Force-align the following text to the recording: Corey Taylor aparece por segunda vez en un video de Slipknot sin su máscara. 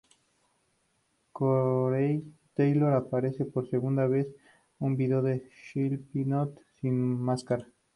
Corey 1.31 2.23
Taylor 2.55 2.93
aparece 2.93 3.45
por 3.45 3.69
segunda 3.69 4.07
vez 4.07 4.25
en 4.79 4.87
un 4.87 4.95
video 4.97 5.21
de 5.21 5.47
Slipknot 5.71 6.57
sin 6.79 6.89
su 7.17 7.21
máscara. 7.21 7.67